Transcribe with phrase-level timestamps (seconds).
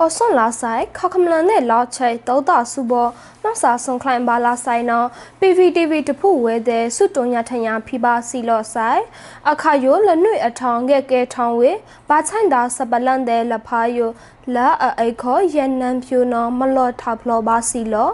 [0.00, 3.08] အော်ဆွန်လာဆိုင်ခခမလန်နဲ့လောက်ချိတ်တောတာစုဘော
[3.42, 5.08] နောက်စာဆွန်ခလိုင်ဘာလာဆိုင်နော်
[5.40, 9.02] PVTV တဖို့ဝဲတဲ့စွတုံညာထညာဖိပါစီလော့ဆိုင်
[9.50, 11.70] အခါယိုလနွိအထောင်ကဲကဲထောင်ဝေ
[12.08, 14.10] ဘာချိုင်တာစပလန်တဲ့လဖာယို
[14.54, 14.68] လာ
[15.00, 18.12] အိခေါ်ရန်နံဖြူနော်မလော့ထဖလောပါစီလော့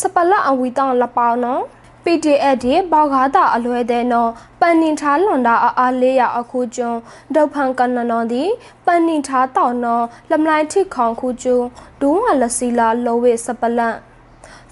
[0.00, 1.62] စပလအဝီတောင်လပောင်းနော်
[2.10, 6.98] PDF ဒီဘောက်ကားတာအလွဲတဲ့နော်ပန်နင်ထားလွန်တာအားအားလေးရအခုကျွန်း
[7.34, 8.42] ဒုတ်ဖန်ကနနော်ဒီ
[8.84, 11.66] ပန်နင်ထားတောင်းနော်လမလိုက်ထိခေါင်ခုကျွန်း
[12.00, 13.96] ဒူးဝလစီလာလောဝေစပလန့်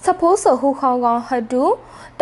[0.02, 1.64] စဖိုးဆဟူခေါင်ကောင်ဟဒူ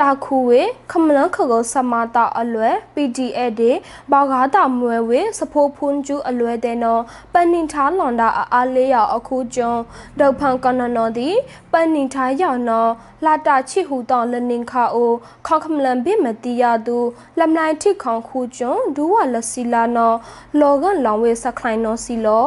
[0.00, 3.72] တာခုဝေခမလန်ခကောစမာတာအလွဲ PDA ဒီ
[4.10, 7.02] ဘောက်ကားတာမွဲဝေစဖိုးဖွန်ကျူအလွဲတဲ့နော်
[7.32, 9.80] ပန်နင်ထားလွန်တာအားအားလေးရအခုကျွန်း
[10.18, 11.28] ဒုတ်ဖန်ကနနော်ဒီ
[11.72, 12.90] ပန်နင်ထားရောက်နော်
[13.24, 15.12] လာတာချီဟူတောင်းလနင်ခါအို
[15.46, 16.98] ခေါခမလန်ဘိမတီယာသူ
[17.38, 20.16] လမ်လိုက်ထိခေါခုကျွန်းဒူဝလစီလာနော်
[20.60, 22.46] လောကန်လောင်ဝေစခိုင်နော်စီလော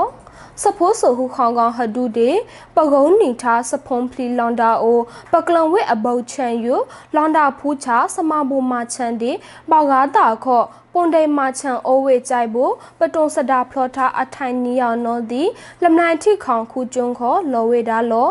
[0.64, 2.32] စဖိုးဆူဟုခေါင်ကောင်ဟဒူဒေ
[2.76, 5.00] ပကုံးနီထားစဖုံဖလီလွန်ဒါအို
[5.32, 6.76] ပကလံဝဲအဘုတ်ချန်ယူ
[7.16, 9.32] လွန်ဒါဖူးချစမဘူမာချန်ဒီ
[9.70, 15.44] ပေါကားတာခော့ပွန်ဒိမာချန်အိုဝေကြိုက်ဖို့ပတုံစဒါဖလောထားအထိုင်နီယောင်နော်ဒီ
[15.84, 18.30] လမနိုင်ထိခေါင်ခုကျွန်းခောလောဝေဒါလော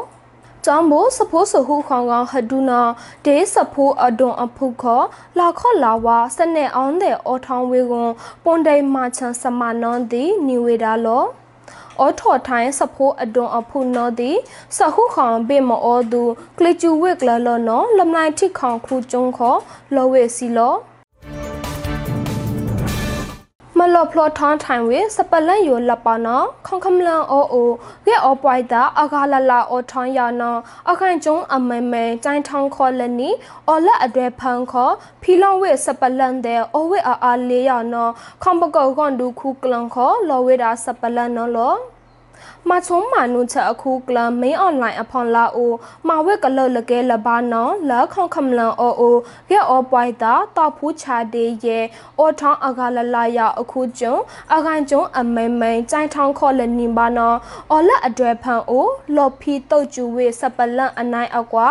[0.65, 2.81] ကျောင်းဘစဖိုးဆဟုခေါင်ကောင်ဟဒူနာ
[3.25, 5.03] ဒေစဖိုးအဒွန်အဖုခော
[5.39, 8.11] လာခောလာဝါစနေအောင်တဲ့အော်ထောင်းဝေကွန်
[8.45, 11.25] ပွန်ဒိမာချန်စမနွန်ဒီနီဝေဒါလော
[12.01, 14.31] အောထော်ထိုင်းစဖိုးအဒွန်အဖုနောဒီ
[14.77, 16.23] စဟုခေါင်ဘေမောသူ
[16.59, 19.57] ကလကျူဝစ်လလောနော်လမနိုင်ထိခေါင်ခုကျုံခော
[19.95, 20.77] လောဝေစီလောမ
[23.95, 27.71] လော်ဖလော်ထွန်ထိုင်ဝေစပလန်ယိုလပနာခေါခမလန်အိုအို
[28.05, 30.51] ဂေအောပွိုက်တာအဂါလလာအောထွန်ယာနာ
[30.91, 33.31] အခိုင်ကျုံအမဲမဲကျိုင်းထောင်းခေါ်လနီ
[33.69, 38.05] အော်လက်အဒဲဖန်ခေါ်ဖီလောင်ဝေစပလန်တဲ့အိုဝေအာအာလေးယာနာ
[38.43, 41.75] ခေါပကောကွန်ဒူခုကလန်ခေါ်လော်ဝေတာစပလန်နော်လော
[42.71, 45.73] မချုံမာနုချက်အခုကလမင်းအွန်လိုင်းအဖွန်လာအို
[46.09, 49.17] မာဝက်ကလလကဲလဘာနော်လာခေါခမလန်အိုအို
[49.49, 51.85] ဂဲအောပွိုက်တာတောက်ဖူးချာဒေရဲ့
[52.19, 54.15] အော်ထောင်းအကလလာရအခုကျုံ
[54.55, 57.39] အခိုင်ကျုံအမိန်မိန်ကြိုင်ထောင်းခေါ်လနင်ဘာနော်
[57.71, 61.69] အော်လက်အတွေ့ဖန်အိုလော်ဖီတုတ်ကျူဝေစပလန်အနိုင်အကွာ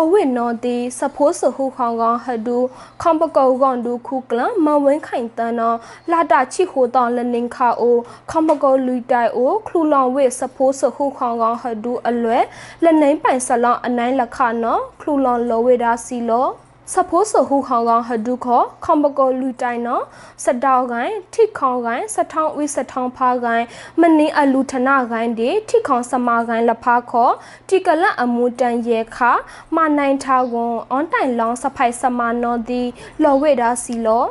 [0.00, 2.58] အဝိနော်တီစဖိုးစဟုခေါင်ကောင်ဟဒူ
[3.02, 5.78] ခေါပကောကောင်ဒူခုကလမဝင်းခိုင်တန်နော်
[6.10, 7.96] လာတာချီဟိုတောင်းလနင်ခါအို
[8.30, 12.38] ခေါပကောလူတိုင်အိုခလူလောင်ဝိစဖိုးစဟုခေါင်ကောင်ဟဒူအလွဲ
[12.84, 16.48] လနိမ့်ပိုင်ဆလောင်းအနိုင်လခနော်ခလူလောင်လောဝေဒါစီလော
[16.92, 20.04] စဖိုးဆဟူခေါင်ကောင်ဟဒုခောခေါပကောလူတိုင်နော်
[20.44, 23.66] စတောက်ကိုင်းထိခေါင်ကိုင်းစထောင်းဝိစထောင်းဖားကိုင်း
[24.00, 27.30] မနင်းအလူထနာကိုင်းဒီထိခေါင်စမာကိုင်းလဖားခော
[27.68, 29.32] တိကလအမူတန်ရဲခါ
[29.76, 32.82] မနိုင်ထားကွန်အွန်တိုင်လောင်းစဖိုက်စမာနော်ဒီ
[33.22, 34.24] လော်ဝေဒါစီလော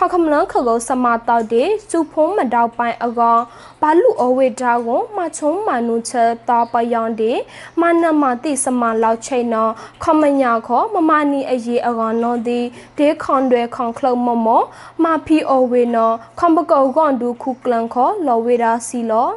[0.00, 3.42] ခခမလန်ခကောစမာတောက်တဲ့စူဖုံးမတောက်ပိုင်အကောင်
[3.80, 7.38] ဘာလူအဝေတာကိုမချုံမနုချက်တာပယောင်တဲ့
[7.80, 9.72] မနမတိစမလောက်ချိန်နော်
[10.02, 12.60] ခမညာခောမမနီအရေးအကောင်နော်ဒီ
[12.98, 14.48] ဒေခွန်တွေခွန်ခလုံမမ
[15.02, 19.30] မဖီအဝေနော်ခမကောကွန်ဒူခုကလန်ခောလော်ဝေတာစီလော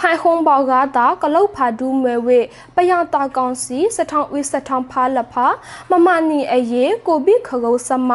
[0.00, 2.40] ဟိုင်ဟုံဘောကတာကလုတ်ဖာဒူးမဲဝေ
[2.74, 5.46] ပယတာကောင်စီစထောင်းဝိစထောင်းဖာလဖာ
[5.90, 8.10] မမနီအရေးကိုဘိခကုစမ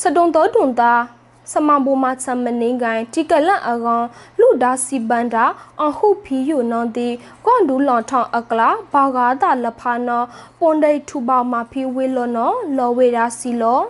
[0.00, 0.92] စတုံတော်တွန်တာ
[1.52, 4.06] စမဘူမချမနေကိုင်တိကလန့်အကောင်
[4.40, 5.44] လူဒါစီပန်တာ
[5.82, 7.08] အဟုဖီယုနွန်တီ
[7.44, 10.22] ကွန်ဒူလွန်ထောင်းအကလာဘာဂါတာလဖာနော
[10.58, 13.80] ပွန်ဒိထူပါမာဖီဝေလောနောလောဝေရာစီလော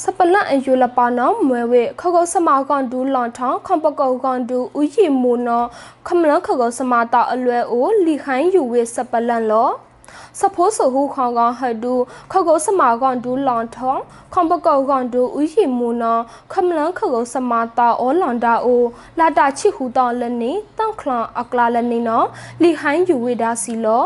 [0.00, 5.64] စပလန့်အယူလပါနောမွဲဝေခကောစမာကွန်ဒူလွန်ထောင်းခွန်ပကောကွန်ဒူဥယီမူနော
[6.06, 9.70] ခမလခကောစမာတာအလွဲအိုလီခိုင်းယူဝေစပလန့်လော
[10.40, 11.94] စဖိုးဆဟုခေါကောင်ဟဒူ
[12.32, 14.02] ခကုစမာကောင်ဒူလောင်ထောင်း
[14.32, 16.18] ခွန်ပကောကောင်ဒူဥယီမူနော
[16.52, 18.82] ခမလန်ခကုစမာတာအောလွန်ဒါအို
[19.18, 22.22] လာတာချီဟူတောင်းလနေတန့်ခလန်အကလာလနေနော
[22.62, 24.04] လီဟိုင်းယူဝေဒါစီလော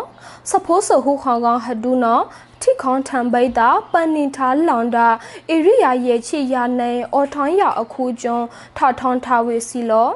[0.50, 2.20] စဖိုးဆဟုခေါကောင်ဟဒူနော
[2.60, 5.08] ထိခေါန်ထံပိတာပန်နီထားလောင်တာ
[5.54, 8.46] ဧရိယာရဲ့ချီယာနေအော်ထောင်းရအခုကျွန်း
[8.76, 10.08] ထထောင်းထားဝေစီလော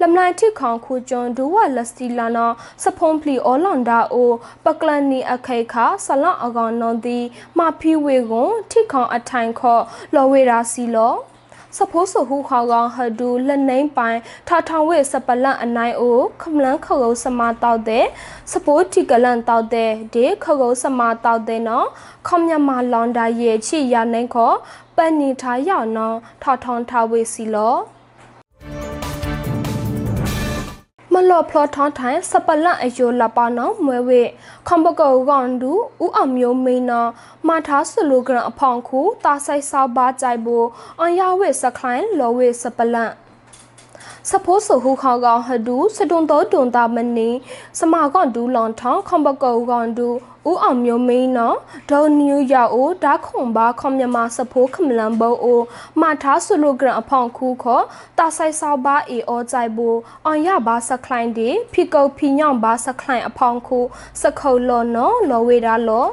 [0.00, 2.46] လမနိုင်ထိခေါင်ခုကျွန်းဒူဝလက်စတီလာနာ
[2.82, 4.30] စဖုံဖလီအော်လွန်ဒါအို
[4.64, 7.18] ပကလန်နီအခိခါဆလန့်အကောင်နွန်တီ
[7.58, 9.82] မဖီဝေကွန်ထိခေါင်အထိုင်ခော့
[10.14, 11.14] လော်ဝေရာစီလော
[11.76, 18.06] စဖိုးဆဟူခေါကောင်ဟဒူလက်နှိမ့်ပိုင်ထထောင်ဝဲစပလန့်အနိုင်အိုခမလန်းခကုံစမတောက်တဲ့
[18.52, 21.86] စပိုးတီကလန်တောက်တဲ့ဒေခကုံစမတောက်တဲ့နော်
[22.28, 24.52] ခမညမလွန်ဒါရဲ့ချီရနိုင်ခော
[24.96, 27.76] ပန်နီထားရောက်နော်ထထောင်ထားဝဲစီလော
[31.18, 34.22] မလော့ဖလော့ထောင်းထိုင်စပလန့်အယိုလပနောမွဲဝေ
[34.66, 35.72] ခွန်ပကောကန်ဒူ
[36.04, 37.02] ဥအမျိုးမိန်နာ
[37.46, 40.66] မထားစလိုဂရန်အဖောင်ခုတာဆိုင်ဆောက်ပါကြိုက်ဘူး
[41.00, 43.12] အန်ရဝေစခလိုင်းလော်ဝေစပလန့်
[44.30, 47.30] စဖိုးဆဟုခေါကောင်ဟဒူစတုံတော်တွန်တာမနီ
[47.78, 50.08] စမာကောင်ဒူလွန်ထောင်းခွန်ဘကောကောင်ဒူ
[50.48, 51.56] ဦးအောင်မျိုးမင်းနော်
[51.90, 55.60] ဒေါ်နယူးယောက်အိုဒါခွန်ဘာခွန်မြမစဖိုးခမလန်ဘောအို
[56.00, 57.80] မာထားဆူလိုဂရန်အဖောင်ခုခော
[58.18, 59.88] တာဆိုင်ဆောက်ဘာအေအောကြိုက်ဘူ
[60.26, 63.78] အောင်ရဘာစခလိုင်းဒီဖီကုတ်ဖီညောင်ဘာစခလိုင်းအဖောင်ခု
[64.22, 66.06] စခုတ်လောနော်လောဝေဒါလော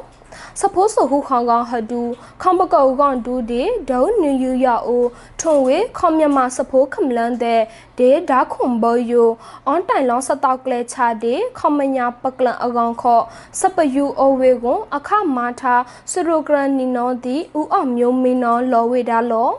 [0.59, 2.01] စဖိုးဆဟူခေါင်ကောင်ဟဒူ
[2.41, 5.05] ခေါမကောကောင်ဒူဒီဒေါနယူယောအို
[5.41, 7.61] ထုံဝေခေါမြမစဖိုးခမလန်တဲ့
[7.99, 9.29] ဒေဒါခွန်ဘောယို
[9.67, 13.23] အွန်တိုင်လောင်းစတောက်ကလေချာဒီခေါမညာပကလန်အကောင်ခော့
[13.59, 15.75] စပယူအိုဝေကွန်အခမာထာ
[16.11, 19.51] စရိုဂရန်နီနောဒီဦးအောင်မျိုးမင်းနောလောဝေဒါလော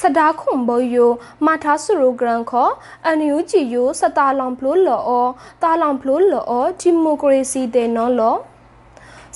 [0.00, 1.10] စဒါခွန်ဘောယို
[1.46, 2.70] မာထာဆူရိုဂရန်ခော
[3.04, 5.22] အန်ယူဂျီယိုစတာလောင်ဖလိုလော
[5.62, 8.36] တာလောင်ဖလိုလောဒီမိုကရေစီတဲ့နော်လော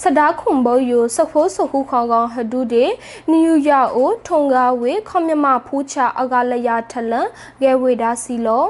[0.01, 2.85] စဒါခွန်ဘောယိုစဖိုးစခုခေါကောင်ဟဒူဒေ
[3.31, 7.29] နယူးယောက်အိုထုံကားဝေခေါမြမဖူးချအကလရထလန်
[7.63, 8.67] ဂဲဝေဒါစီလော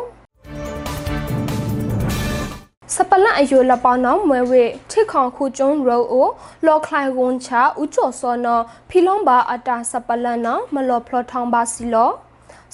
[2.94, 6.28] စပလန်အယိုလပောင်းနောင်မွဲဝေထိခေါခုကျွန်းရိုအို
[6.66, 12.10] လော်ခလိုက်ဝန်ချာဥကျော်စောနောဖီလွန်ဘာအတာစပလန်နောမလော်ဖလော်ထောင်းပါစီလော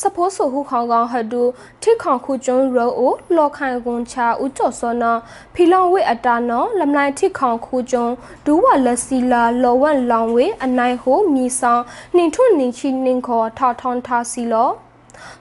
[0.00, 1.42] စဖိုးဆူဟုခေါင်ကောင်ဟဒူ
[1.82, 5.16] ထိခေါခုကျွန်းရိုအိုလော်ခိုင်ကွန်ချာဥကျော်စောနော
[5.54, 8.14] ဖီလွန်ဝေအတာနောလမလိုက်ထိခေါခုကျွန်း
[8.46, 11.82] ဒူဝါလက်စီလာလော်ဝန့်လောင်ဝေအနိုင်ဟိုမြီဆောင်
[12.14, 14.70] နှင်ထွနှင်ချီနှင်ခေါ်ထောက်ထောင်းထားစီလော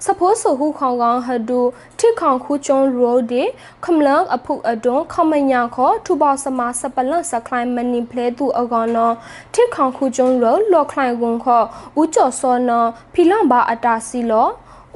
[0.06, 1.62] စဖိုးဆူဟုခေါင်ကောင်ဟဒူ
[2.00, 3.44] ထိခေါခုကျွန်းရိုဒီ
[3.84, 9.12] ခမလန်အဖုအဒွန်ခမညာခေါ်ထူပေါစမစပလန့်စခလိုင်းမနီဖလဲတူအကောင်နော
[9.54, 11.66] ထိခေါခုကျွန်းရိုလော်ခလိုင်းကွန်ခေါ်
[12.00, 14.48] ဦးကျော်စောနောဖီလန်ဘာအတာစီလော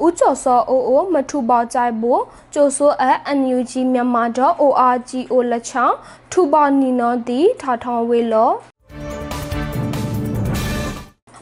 [0.04, 2.22] ဦးကျော်စောအိုအိုမထူပေါကြိုက်ဖို့
[2.54, 4.24] ကျိုဆိုအအန်ယူဂျီမြန်မာ
[4.62, 5.10] .org
[5.50, 5.96] လက်ချောင်း
[6.32, 8.52] ထူပေါနီနောတီထာထောင်းဝေလော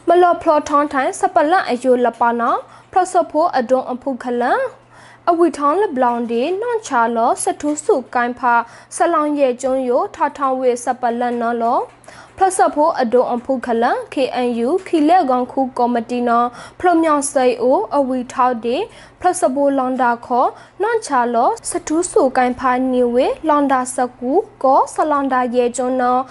[0.07, 2.49] မလော်ဖလော်ထွန်ထိုင်စပလန့်အယိုလပနာ
[2.93, 4.61] ဖရဆဖိုအဒွန်အဖုခလန်
[5.29, 8.53] အဝီထောင်းလဘလောင်ဒီနွန်ချာလောစထုစုကိုင်းဖာ
[8.95, 11.79] ဆလောင်ရဲ့ကျုံယိုထထောင်းဝေစပလန်နော်လော
[12.37, 16.47] ဖလဆဖိုအဒုံအဖုခလန် KNU ခီလက်ကောင်ခုကော်မတီနော်
[16.79, 18.77] ဖလမြောင်စိအိုအဝီထောက်ဒီ
[19.19, 20.49] ဖလဆဖိုလွန်ဒါခေါ်
[20.81, 24.31] နွန်ချာလောစထုစုကိုင်းဖာနီဝေလွန်ဒါစကူ
[24.63, 26.21] ကောဆလွန်ဒါရဲ့ကျုံနော်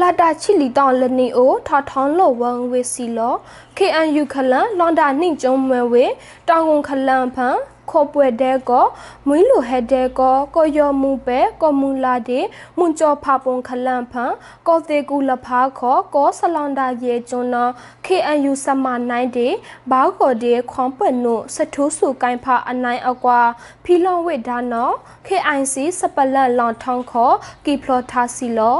[0.00, 3.34] လာတာချီလီတောင်လနီအိုထထောင်းလောဝမ်ဝေစီလော
[3.76, 6.04] KNU ခလန်လွန်ဒါနှင့်ကျုံမွဲဝေ
[6.48, 7.56] တောင်ကုန်ခလန်ဖန်
[7.90, 8.86] ခေါ်ပွဲတဲ့ကော
[9.26, 12.44] မွေးလိုဟက်တဲ့ကောကိုယောမှုပဲကောမူလာတဲ့
[12.78, 14.32] မွန်ကျော်ဖာပုံခလန်ဖန်
[14.66, 17.72] ကောတေကူလဖာခေါ်ကောဆလောင်ဒါရေကျွန်းနော်
[18.06, 19.54] KNU စမနိုင်တဲ့
[19.90, 23.40] ဘာခေါ်တဲ့ခွန်ပွက်နုစထူးစုကိုင်းဖာအနိုင်အကွာ
[23.84, 24.94] ဖီလွန်ဝိဒါနော်
[25.26, 27.34] KIC စပလတ်လောင်ထောင်းခေါ်
[27.64, 28.78] ကီဖလော်ထာစီလော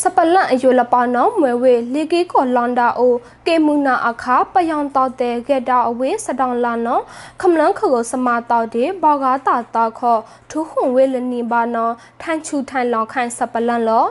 [0.00, 3.14] စပလန့်အယိုလပနောမွဲဝေလေကေကောလွန်ဒါအို
[3.46, 7.00] ကေမူနာအခါပယောင်တောက်တဲ့ဂက်တာအဝေးစတောင်လာနော
[7.40, 10.18] ခမလန်းခကိုစမာတောက်တဲ့ဘောဂါတာတောက်ခော
[10.50, 14.06] ထူခွန်ဝေလနီဘာနောထိုင်ချူထိုင်လောင်ခိုင်စပလန့်လော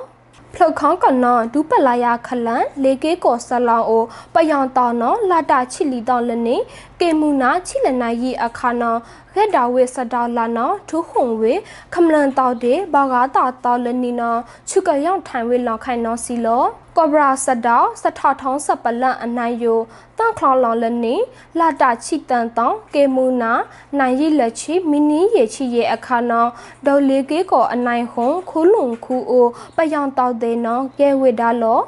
[0.54, 4.04] ဖလုတ်ခေါကနောဒူပလာယာခလန်လေကေကောဆလောင်အို
[4.34, 6.56] ပယောင်တောင်နောလာတာချီလီတောင်လနေ
[7.02, 8.96] ကေမူနာချီလနိုင်ရီအခါနော
[9.36, 11.54] ရက်တာဝေစတာလာနောထူခုံဝေ
[11.94, 14.36] ခမလန်တောက်တဲ့ဘာဂါတာတောက်လနီနော
[14.70, 16.64] ချုကယောင်ထိုင်ဝေလောက်ခိုင်နောစီလော
[16.98, 19.80] ကောဘရာစတာစထထောင်းစပလန့်အနိုင်ယို
[20.18, 21.16] တန့်ခလောင်လောင်လနေ
[21.60, 23.54] လာတာချီတန်တောင်းကေမူနာ
[24.00, 26.46] နိုင်ရီလက်ချီမီနီရေချီရဲ့အခါနော
[26.86, 31.82] ဒေါ်လေးကေကောအနိုင်ဟုံခူးလုံခူအိုပယောင်တောက်တဲ့နောကဲဝေဒါလော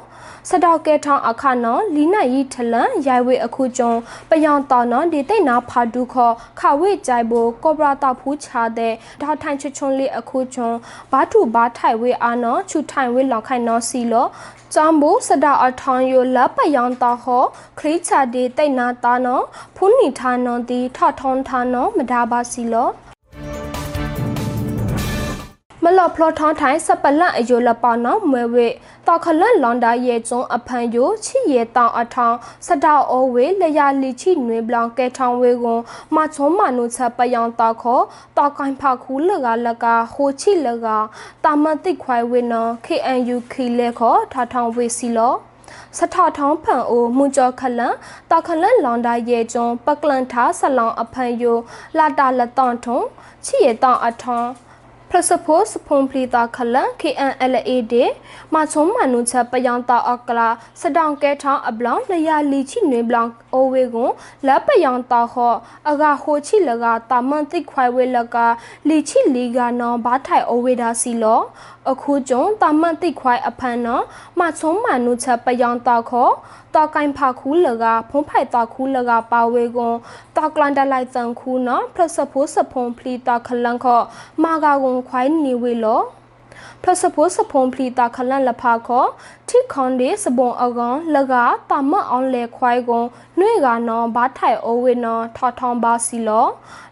[0.48, 3.92] စတောက်ကဲထောင်းအခါနော်လီနိုင်ရီထလန်ရိုင်ဝေအခုကျုံ
[4.30, 10.71] ပယောင်တော်နောဒီတိတ်နာဖာဒုခောခဝေကြိုင်ဘိုကောဘရာတောက်ဖူးချတဲ့ဒေါထိုင်ချွချွန်လေးအခုကျုံ
[11.11, 14.27] ဘာထုဘာထိုင်ဝေအာနော်ချူထိုင်ဝေလောက်ခိုင်နော်စီလော
[14.75, 17.37] จอมบูสดาอทองโยลับปยองตาหอ
[17.79, 19.43] คลิชาดีไตนาตาเนาะ
[19.75, 22.89] พุนิทานนตีทอทองทานเนาะมดาบาစီလော
[25.84, 28.68] မလော်ဖလော်ထောင်းထိုင်းစပလန့်အယိုလပေါနောမွဲဝေ
[29.06, 32.36] တောက်ခလန့်လွန်ဒါရဲ့ကျုံအဖန်ယိုချီရဲ့တောင်အထောင်
[32.66, 35.80] စတောက်အိုဝေလျာလီချီနွေဘလောင်ကဲထောင်ဝေကွန်
[36.14, 38.04] မချုံမနုချက်ပယောင်တောက်ခေါ်
[38.36, 40.86] တောက်ကိုင်းဖခူးလကလကဟိုချီလက
[41.44, 45.34] တာမတိခွိုင်ဝေနော် KNU ခီလဲခေါ်ထာထောင်ဝေစီလော
[45.98, 47.94] စထထောင်းဖန်အိုမွန်ကျော်ခလန်
[48.30, 51.56] တာခလန်လောင်ဒါရဲ့ကျုံပကလန်ထားဆလောင်အဖန်ယို
[51.98, 53.00] လာတာလတန်ထုံ
[53.44, 54.71] ချီရဲ့တောင်အထောင်ဖ
[55.11, 57.93] พระสโพสพงพลีตาขลัง KNLA เด
[58.53, 60.49] มาชมมานุชปยังตาอักลา
[60.81, 64.09] สดองแกทางอับลองระยะลีชิหนวยบลองโอเวกง
[64.45, 65.49] และปยังตาขอ
[65.87, 68.47] อากาโคชิลกาตามันติควายเวลกา
[68.89, 71.41] ลีชิลีกานอบาไทโอเวดาစီလော
[71.91, 74.03] အခုကျုံတာမန်တိခွိုင်အဖန်နော်
[74.39, 76.29] မချုံမနုချက်ပယောင်တာခော
[76.75, 79.95] တောကိုင်ဖာခူးလကဖုံးဖိုက်တာခူးလကပါဝေကွန်
[80.35, 84.01] တောကလန်တလိုက်တန်ခူးနော်ဖလစဖိုးစဖုံဖလီတာခလန်ခော
[84.43, 86.02] မာဂါကွန် ခွိုင်းနေဝေလော
[86.84, 89.06] ထစပုစဖုံဖလီတာခလန်လဖာခော
[89.48, 91.34] ထိခွန်ဒီစဘုံအကောင်လက
[91.70, 93.06] တာမအောင်လေခွိုင်းကွန်
[93.38, 96.46] နှွေကနောဘာထိုင်အိုဝေနောထထောင်ပါစီလော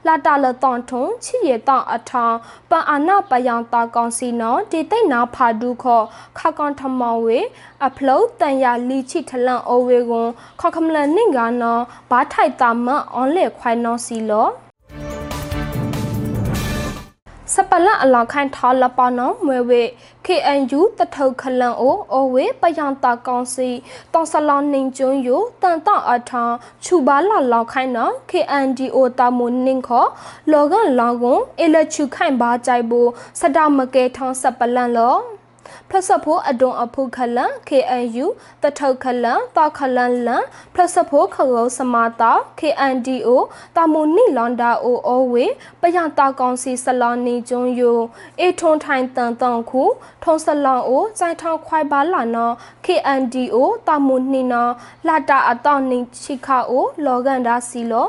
[0.06, 2.36] လာတာလတန်ထုံချီရတအထောင်
[2.70, 6.02] ပန်အာနာပယံတာကောင်စီနောတေတိတ်နာဖာဒုခော
[6.38, 7.38] ခကောင်ထမောင်ဝေ
[7.86, 10.28] အဖလုတ်တန်ရလီချိထလန်အိုဝေကွန်
[10.60, 11.78] ခခမလန်နင့်ကနော
[12.10, 14.48] ဘာထိုင်တာမအောင်လေခွိုင်းနောစီလော
[17.54, 19.82] စပလန်အလောင်ခိုင်ထောလပနောမွေဝေ
[20.26, 23.68] KNU တထုခလန်အိုအိုဝေပယံတာကောင်စီ
[24.12, 26.44] တောင်ဆလောင်နင်းကျွန်းယိုတန်တောအထာ
[26.84, 30.06] ချူပါလာလောက်ခိုင်နော် KNDO တာမွန်နင်းခော
[30.52, 33.08] လောကန်လောင်ကွန်အလချူခိုင်ပါကြိုက်ဘူး
[33.40, 35.16] စတမကဲထောင်းစပလန်လော
[35.92, 38.26] ဖလစဖိုးအဒွန်အဖုခလန် KNU
[38.62, 40.44] တထုခလန်တာခလန်လန်
[40.74, 43.28] ဖလစဖိုးခရောစမာတာ KNDO
[43.76, 45.44] တာမူနီလွန်ဒါအိုအိုဝေ
[45.80, 47.98] ပယတာကောင်စီဆလောင်နီကျွန်းယို
[48.40, 49.82] အေထွန်ထိုင်တန်တန်ခု
[50.22, 52.54] ထုံဆလောင်အိုစိုင်ထောင်ခွိုင်ပါလာနော်
[52.86, 53.56] KNDO
[53.86, 54.72] တာမူနီနော်
[55.06, 58.08] လာတာအတောင်နီချိခါအိုလောကန်ဒါစီလော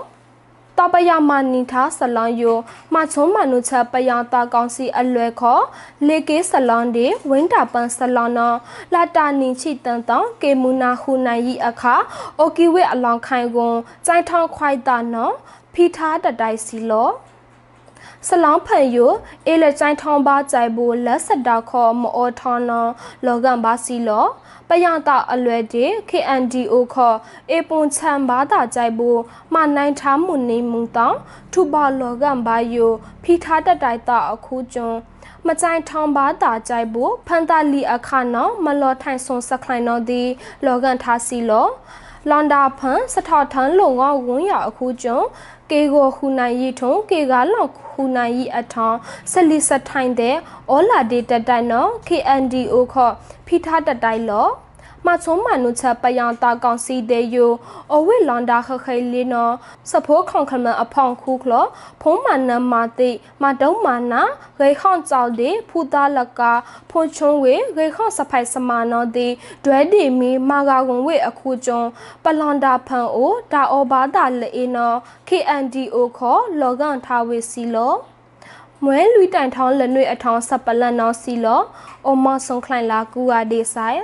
[0.82, 2.58] တပယမနီသာဆလန်ယို
[2.94, 5.60] မချုံမနုချပယတာကောင်စီအလွယ်ခော
[6.08, 8.58] လေကေဆလန်ဒီဝင်းတာပန်ဆလန်နော်
[8.94, 11.96] လာတာနီချီတန်တောင်ကေမူနာဟူနိုင်ဤအခါ
[12.40, 13.76] အိုကီဝဲအလောင်ခိုင်ကွန်
[14.08, 15.34] စိုင်းထောင်းခွိုက်တာနော်
[15.74, 17.10] ဖီထားတတိုင်စီလော
[18.28, 19.12] စလောင်းဖန်ယို
[19.48, 22.92] အေလက်ချိုင်းထောင်းပါကြိုက်ဘူးလက်စတာခေါ်မောထောင်းနော်
[23.26, 24.26] လောကန်ပါစီလော
[24.72, 27.18] ပယတာအလွယ်တေ KNDO ခေါ်
[27.52, 29.22] အေပွန်ချမ်ဘာတာကြိုက်ဘူး
[29.54, 31.18] မနိုင်ထားမှုနေမှုတောင်
[31.52, 32.92] ထူပါလောကန်ပါယို
[33.24, 34.98] ဖီထားတတိုင်တာအခုကျွန်း
[35.48, 40.24] မကြိုင်ထောင်းပါတာကြိုက်ဘူးဖန်တာလီအခါနော်မလောထိုင်ဆွန်စခလိုင်းနော်ဒီ
[40.66, 41.68] လောကန်ထားစီလော
[42.30, 45.28] လွန်ဒါဖန်စထထန်လုံငေါဝန်းရအခုကျွန်း
[45.72, 49.00] ကေကိုဟူနိုင်ရီထုံကေကလောက်ဟူနိုင်ရီအထောင်း
[49.32, 50.36] ဆလီစထိုင်တဲ့
[50.74, 53.14] ဩလာဒေတတိုင်နော် KNDO ခော့
[53.52, 54.48] ဖိထားတတိုင်လော
[55.08, 57.52] မချုံမနုချပယံတာကောင်စီတဲ့ယို
[57.96, 59.54] အဝိလွန်ဒါခခဲလေးနော်
[59.90, 61.54] စဖိုးခေါင်ခမအဖောင်ခုခလ
[62.02, 63.10] ဖုံးမနမတိ
[63.42, 64.22] မတုံးမနာ
[64.60, 66.42] ဂေခေါန်ကြောက်တဲ့ဖူတာလက
[66.90, 69.34] ဖုန်ချုံဝေဂေခေါန်စဖိုင်စမနောတဲ့
[69.66, 71.90] ဒွဲဒီမီမာဂါကွန်ဝေအခုကျွန်း
[72.24, 77.94] ပလန်ဒါဖန်အိုဒါအောဘာတာလေနော် KNDO ခေါ်လောကန်ထားဝေစီလော
[78.86, 81.62] မွဲလူတိုင်ထောင်းလက်နွေအထောင်းစပလန်နော်စီလော
[82.10, 84.02] အမဆုံခလိုင်လာကူဝါဒေဆိုင်